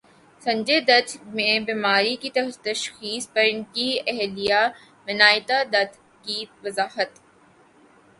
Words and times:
سنجے 0.41 0.79
دت 0.79 1.09
میں 1.33 1.59
بیماری 1.65 2.15
کی 2.21 2.29
تشخیص 2.63 3.27
پر 3.33 3.43
ان 3.43 3.61
کی 3.73 3.87
اہلیہ 4.07 4.61
منائتا 5.07 5.61
دت 5.73 5.91
کی 6.25 6.43
وضاحت 6.63 7.19